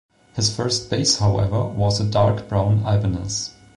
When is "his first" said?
0.33-0.89